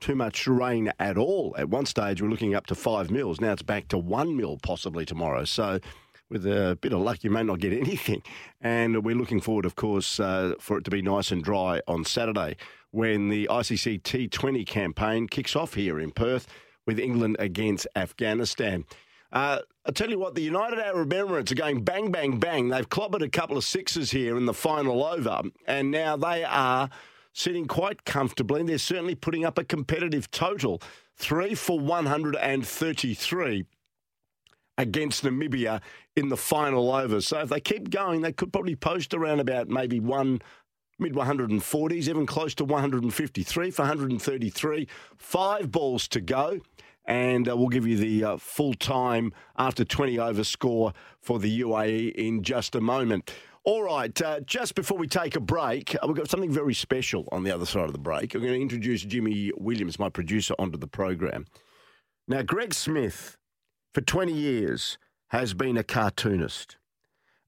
too 0.00 0.14
much 0.14 0.46
rain 0.46 0.92
at 0.98 1.18
all. 1.18 1.54
At 1.58 1.68
one 1.68 1.86
stage, 1.86 2.22
we're 2.22 2.28
looking 2.28 2.54
up 2.54 2.66
to 2.66 2.74
five 2.74 3.10
mils. 3.10 3.40
Now 3.40 3.52
it's 3.52 3.62
back 3.62 3.88
to 3.88 3.98
one 3.98 4.36
mil 4.36 4.58
possibly 4.62 5.04
tomorrow. 5.04 5.44
So 5.44 5.80
with 6.30 6.46
a 6.46 6.78
bit 6.80 6.92
of 6.92 7.00
luck, 7.00 7.24
you 7.24 7.30
may 7.30 7.42
not 7.42 7.58
get 7.60 7.72
anything. 7.82 8.22
And 8.60 9.04
we're 9.04 9.16
looking 9.16 9.40
forward, 9.40 9.64
of 9.64 9.76
course, 9.76 10.20
uh, 10.20 10.54
for 10.60 10.78
it 10.78 10.84
to 10.84 10.90
be 10.90 11.02
nice 11.02 11.30
and 11.30 11.42
dry 11.42 11.80
on 11.88 12.04
Saturday 12.04 12.56
when 12.90 13.28
the 13.28 13.48
ICC 13.50 14.02
T20 14.02 14.66
campaign 14.66 15.26
kicks 15.26 15.54
off 15.54 15.74
here 15.74 15.98
in 15.98 16.10
Perth 16.10 16.46
with 16.86 16.98
England 16.98 17.36
against 17.38 17.86
Afghanistan. 17.94 18.84
Uh, 19.30 19.58
I 19.84 19.90
tell 19.90 20.08
you 20.08 20.18
what, 20.18 20.34
the 20.34 20.42
United 20.42 20.78
Arab 20.78 21.10
Emirates 21.10 21.52
are 21.52 21.54
going 21.54 21.82
bang, 21.84 22.10
bang, 22.10 22.38
bang. 22.38 22.68
They've 22.68 22.88
clobbered 22.88 23.22
a 23.22 23.28
couple 23.28 23.58
of 23.58 23.64
sixes 23.64 24.10
here 24.10 24.38
in 24.38 24.46
the 24.46 24.54
final 24.54 25.04
over, 25.04 25.42
and 25.66 25.90
now 25.90 26.16
they 26.16 26.44
are 26.44 26.88
sitting 27.38 27.66
quite 27.66 28.04
comfortably. 28.04 28.60
and 28.60 28.68
They're 28.68 28.78
certainly 28.78 29.14
putting 29.14 29.44
up 29.44 29.58
a 29.58 29.64
competitive 29.64 30.30
total 30.30 30.82
three 31.14 31.54
for 31.54 31.78
133 31.78 33.64
against 34.76 35.24
Namibia 35.24 35.80
in 36.16 36.28
the 36.30 36.36
final 36.36 36.92
over. 36.92 37.20
So 37.20 37.40
if 37.40 37.48
they 37.48 37.60
keep 37.60 37.90
going, 37.90 38.22
they 38.22 38.32
could 38.32 38.52
probably 38.52 38.74
post 38.74 39.14
around 39.14 39.38
about 39.38 39.68
maybe 39.68 40.00
one 40.00 40.42
mid 40.98 41.14
140s, 41.14 42.08
even 42.08 42.26
close 42.26 42.56
to 42.56 42.64
153 42.64 43.70
for 43.70 43.82
133. 43.82 44.88
Five 45.16 45.70
balls 45.70 46.08
to 46.08 46.20
go. 46.20 46.60
And 47.04 47.48
uh, 47.48 47.56
we'll 47.56 47.68
give 47.68 47.86
you 47.86 47.96
the 47.96 48.24
uh, 48.24 48.36
full 48.36 48.74
time 48.74 49.32
after 49.56 49.82
20 49.84 50.18
over 50.18 50.44
score 50.44 50.92
for 51.20 51.38
the 51.38 51.60
UAE 51.62 52.14
in 52.16 52.42
just 52.42 52.74
a 52.74 52.80
moment. 52.80 53.32
All 53.64 53.82
right, 53.82 54.22
uh, 54.22 54.40
just 54.40 54.74
before 54.74 54.96
we 54.96 55.06
take 55.06 55.36
a 55.36 55.40
break, 55.40 55.94
uh, 55.94 56.06
we've 56.06 56.16
got 56.16 56.30
something 56.30 56.50
very 56.50 56.74
special 56.74 57.28
on 57.32 57.42
the 57.42 57.50
other 57.50 57.66
side 57.66 57.84
of 57.84 57.92
the 57.92 57.98
break. 57.98 58.34
I'm 58.34 58.40
going 58.40 58.54
to 58.54 58.60
introduce 58.60 59.02
Jimmy 59.02 59.52
Williams, 59.56 59.98
my 59.98 60.08
producer, 60.08 60.54
onto 60.58 60.78
the 60.78 60.86
program. 60.86 61.46
Now, 62.26 62.42
Greg 62.42 62.72
Smith 62.72 63.36
for 63.92 64.00
20 64.00 64.32
years 64.32 64.98
has 65.28 65.54
been 65.54 65.76
a 65.76 65.82
cartoonist. 65.82 66.76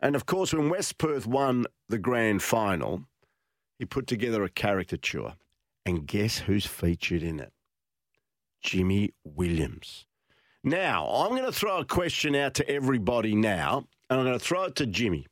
And 0.01 0.17
of 0.17 0.27
course, 0.27 0.53
when 0.53 0.69
West 0.69 0.99
Perth 0.99 1.27
won 1.27 1.67
the 1.89 1.99
grand 1.99 2.43
final, 2.43 3.05
he 3.79 3.85
put 3.85 4.07
together 4.07 4.43
a 4.43 4.49
caricature. 4.49 5.35
And 5.87 6.07
guess 6.07 6.39
who's 6.39 6.67
featured 6.67 7.23
in 7.23 7.41
it? 7.41 7.53
Jimmy 8.63 9.13
Williams. 9.25 10.07
Now, 10.63 11.07
I'm 11.07 11.31
going 11.31 11.45
to 11.45 11.53
throw 11.53 11.79
a 11.79 11.85
question 11.85 12.35
out 12.35 12.55
to 12.55 12.69
everybody 12.69 13.35
now, 13.35 13.87
and 14.11 14.21
I'm 14.21 14.27
going 14.27 14.39
to 14.39 14.45
throw 14.45 14.65
it 14.65 14.77
to 14.77 14.87
Jimmy. 14.87 15.27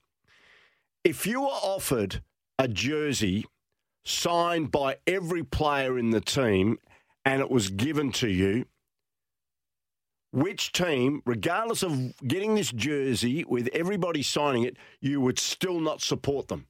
If 1.08 1.26
you 1.26 1.40
were 1.40 1.46
offered 1.46 2.22
a 2.58 2.68
jersey 2.68 3.46
signed 4.04 4.70
by 4.70 4.96
every 5.06 5.42
player 5.42 5.96
in 5.98 6.10
the 6.10 6.20
team 6.20 6.76
and 7.24 7.40
it 7.40 7.50
was 7.50 7.70
given 7.70 8.12
to 8.12 8.28
you, 8.28 8.66
which 10.30 10.70
team, 10.70 11.22
regardless 11.24 11.82
of 11.82 12.12
getting 12.28 12.56
this 12.56 12.70
jersey 12.70 13.42
with 13.48 13.70
everybody 13.72 14.22
signing 14.22 14.64
it, 14.64 14.76
you 15.00 15.22
would 15.22 15.38
still 15.38 15.80
not 15.80 16.02
support 16.02 16.48
them? 16.48 16.66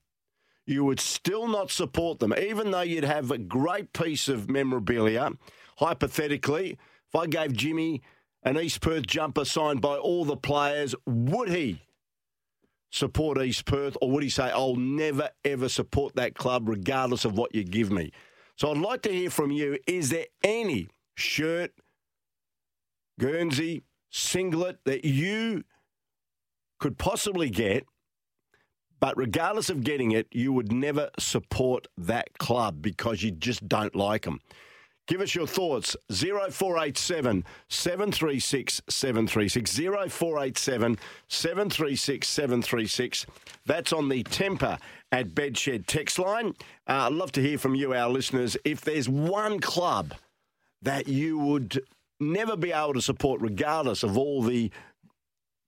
You 0.67 0.85
would 0.85 1.01
still 1.01 1.49
not 1.49 1.73
support 1.73 2.21
them, 2.21 2.33
even 2.33 2.71
though 2.71 2.83
you'd 2.83 3.03
have 3.03 3.33
a 3.33 3.39
great 3.39 3.93
piece 3.93 4.29
of 4.29 4.49
memorabilia. 4.49 5.33
Hypothetically, 5.79 6.79
if 7.09 7.17
I 7.17 7.27
gave 7.27 7.55
Jimmy 7.55 8.03
an 8.45 8.57
East 8.57 8.83
Perth 8.83 9.05
jumper 9.09 9.45
signed 9.45 9.81
by 9.81 9.97
all 9.97 10.25
the 10.25 10.37
players, 10.37 10.95
would 11.07 11.49
he 11.49 11.88
support 12.91 13.41
East 13.43 13.65
Perth 13.65 13.97
or 14.01 14.11
would 14.11 14.23
he 14.23 14.31
say, 14.31 14.51
I'll 14.51 14.77
never 14.77 15.31
ever 15.45 15.69
support 15.69 16.17
that 16.17 16.35
club 16.35 16.69
regardless 16.69 17.25
of 17.25 17.37
what 17.37 17.55
you 17.55 17.65
give 17.65 17.91
me? 17.91 18.13
So 18.57 18.71
I'd 18.71 18.79
like 18.79 19.03
to 19.03 19.13
hear 19.13 19.31
from 19.31 19.51
you. 19.51 19.79
Is 19.87 20.11
there 20.11 20.27
any 20.43 20.89
shirt, 21.15 21.73
Guernsey, 23.21 23.85
singlet 24.11 24.79
that 24.85 25.05
you 25.05 25.65
could 26.81 26.99
possibly 26.99 27.51
get, 27.51 27.85
but 29.01 29.17
regardless 29.17 29.71
of 29.71 29.85
getting 29.85 30.11
it, 30.11 30.27
you 30.33 30.53
would 30.53 30.73
never 30.73 31.11
support 31.19 31.87
that 31.97 32.37
club 32.39 32.83
because 32.83 33.23
you 33.23 33.31
just 33.31 33.69
don't 33.69 33.95
like 33.95 34.23
them? 34.23 34.41
Give 35.09 35.23
us 35.23 35.35
your 35.35 35.47
thoughts. 35.47 35.97
0487 36.11 37.45
736 37.69 38.83
736. 38.89 39.71
0487 39.77 40.99
736 41.29 42.29
736. 42.29 43.27
That's 43.65 43.93
on 43.93 44.09
the 44.11 44.23
Tempur 44.23 44.79
at 45.11 45.35
Bedshed 45.35 45.87
text 45.87 46.19
line. 46.19 46.49
Uh, 46.87 47.07
I'd 47.07 47.13
love 47.13 47.33
to 47.33 47.43
hear 47.43 47.57
from 47.59 47.75
you, 47.75 47.95
our 47.95 48.11
listeners. 48.11 48.57
If 48.65 48.83
there's 48.83 49.09
one 49.09 49.61
club 49.61 50.15
that 50.83 51.09
you 51.09 51.39
would 51.39 51.81
never 52.21 52.57
be 52.57 52.73
able 52.73 52.95
to 52.95 53.03
support, 53.03 53.41
regardless 53.41 54.03
of 54.03 54.19
all 54.19 54.43
the 54.43 54.71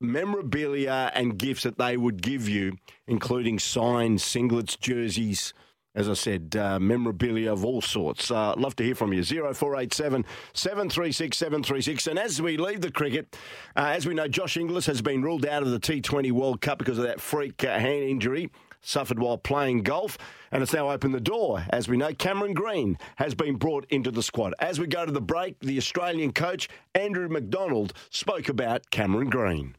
memorabilia 0.03 1.11
and 1.15 1.39
gifts 1.39 1.63
that 1.63 1.79
they 1.79 1.97
would 1.97 2.23
give 2.23 2.47
you, 2.47 2.77
including 3.07 3.59
signed 3.59 4.19
singlets, 4.19 4.79
jerseys, 4.79 5.55
as 5.95 6.09
I 6.09 6.15
said, 6.15 6.57
uh, 6.57 6.79
memorabilia 6.79 7.53
of 7.53 7.65
all 7.65 7.81
sorts. 7.81 8.31
Uh, 8.31 8.55
love 8.57 8.77
to 8.77 8.85
hear 8.85 8.95
from 8.95 9.13
you. 9.13 9.25
0487 9.25 10.25
736 10.53 11.37
736. 11.37 12.07
And 12.07 12.19
as 12.19 12.41
we 12.41 12.57
leave 12.57 12.81
the 12.81 12.91
cricket, 12.93 13.37
uh, 13.77 13.87
as 13.87 14.07
we 14.07 14.15
know, 14.15 14.29
Josh 14.29 14.57
Inglis 14.57 14.87
has 14.87 15.03
been 15.03 15.23
ruled 15.23 15.45
out 15.47 15.63
of 15.63 15.71
the 15.71 15.81
T20 15.81 16.31
World 16.33 16.61
Cup 16.61 16.79
because 16.79 16.99
of 16.99 17.05
that 17.05 17.21
freak 17.21 17.65
uh, 17.65 17.79
hand 17.79 18.05
injury 18.05 18.51
suffered 18.83 19.19
while 19.19 19.37
playing 19.37 19.83
golf. 19.83 20.17
And 20.53 20.63
it's 20.63 20.73
now 20.73 20.91
opened 20.91 21.15
the 21.15 21.21
door. 21.21 21.65
As 21.71 21.89
we 21.89 21.97
know, 21.97 22.15
Cameron 22.15 22.55
Green 22.55 22.97
has 23.17 23.35
been 23.35 23.57
brought 23.57 23.87
into 23.91 24.11
the 24.11 24.23
squad. 24.23 24.55
As 24.59 24.79
we 24.81 24.87
go 24.87 25.05
to 25.05 25.13
the 25.13 25.21
break, 25.21 25.59
the 25.61 25.77
Australian 25.77 26.33
coach, 26.33 26.69
Andrew 26.95 27.29
McDonald, 27.29 27.93
spoke 28.11 28.49
about 28.49 28.91
Cameron 28.91 29.29
Green. 29.29 29.77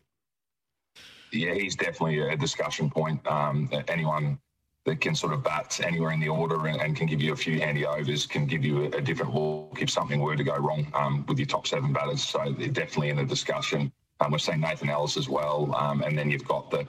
Yeah, 1.31 1.53
he's 1.53 1.75
definitely 1.75 2.19
a 2.19 2.35
discussion 2.35 2.89
point. 2.89 3.25
Um, 3.25 3.69
anyone 3.87 4.37
that 4.85 4.99
can 4.99 5.13
sort 5.13 5.33
of 5.33 5.43
bat 5.43 5.79
anywhere 5.83 6.11
in 6.11 6.19
the 6.19 6.27
order 6.27 6.67
and, 6.67 6.81
and, 6.81 6.95
can 6.95 7.05
give 7.05 7.21
you 7.21 7.33
a 7.33 7.35
few 7.35 7.59
handy 7.59 7.85
overs, 7.85 8.25
can 8.25 8.47
give 8.47 8.65
you 8.65 8.85
a, 8.85 8.97
a 8.97 9.01
different 9.01 9.33
look 9.33 9.79
if 9.79 9.89
something 9.89 10.19
were 10.19 10.35
to 10.35 10.43
go 10.43 10.55
wrong 10.57 10.87
um, 10.95 11.23
with 11.27 11.37
your 11.37 11.45
top 11.45 11.67
seven 11.67 11.93
batters. 11.93 12.23
So 12.23 12.51
definitely 12.51 13.09
in 13.09 13.17
the 13.17 13.25
discussion. 13.25 13.91
Um, 14.19 14.31
We're 14.31 14.39
seeing 14.39 14.61
Nathan 14.61 14.89
Ellis 14.89 15.17
as 15.17 15.29
well, 15.29 15.73
um, 15.75 16.03
and 16.03 16.17
then 16.17 16.29
you've 16.29 16.47
got 16.47 16.69
the 16.69 16.87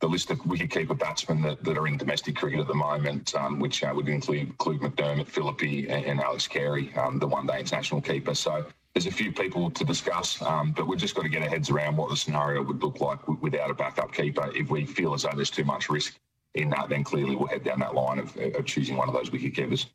the 0.00 0.08
list 0.08 0.32
of 0.32 0.38
wicketkeeper 0.40 0.98
batsmen 0.98 1.40
that, 1.42 1.62
that 1.62 1.78
are 1.78 1.86
in 1.86 1.96
domestic 1.96 2.34
cricket 2.34 2.58
at 2.58 2.66
the 2.66 2.74
moment, 2.74 3.32
um, 3.36 3.60
which 3.60 3.84
uh, 3.84 3.92
would 3.94 4.08
include, 4.08 4.40
include 4.40 4.80
McDermott, 4.80 5.28
Philippe, 5.28 5.86
and, 5.86 6.04
and 6.04 6.20
Alex 6.20 6.48
Carey, 6.48 6.92
um, 6.96 7.20
the 7.20 7.26
one-day 7.26 7.60
international 7.60 8.00
keeper. 8.00 8.34
So 8.34 8.66
there's 8.94 9.06
a 9.06 9.12
few 9.12 9.30
people 9.30 9.70
to 9.70 9.84
discuss, 9.84 10.42
um, 10.42 10.72
but 10.72 10.88
we've 10.88 10.98
just 10.98 11.14
got 11.14 11.22
to 11.22 11.28
get 11.28 11.42
our 11.42 11.48
heads 11.48 11.70
around 11.70 11.96
what 11.96 12.10
the 12.10 12.16
scenario 12.16 12.64
would 12.64 12.82
look 12.82 13.00
like 13.00 13.26
without 13.40 13.70
a 13.70 13.74
backup 13.74 14.12
keeper 14.12 14.50
if 14.56 14.70
we 14.70 14.84
feel 14.84 15.14
as 15.14 15.22
though 15.22 15.30
there's 15.36 15.50
too 15.50 15.64
much 15.64 15.88
risk 15.88 16.18
in 16.54 16.70
that, 16.70 16.88
then 16.88 17.04
clearly 17.04 17.36
we'll 17.36 17.48
head 17.48 17.64
down 17.64 17.80
that 17.80 17.94
line 17.94 18.18
of, 18.18 18.36
of 18.36 18.64
choosing 18.66 18.96
one 18.96 19.08
of 19.08 19.14
those 19.14 19.30
wicket 19.30 19.54
keepers. 19.54 19.86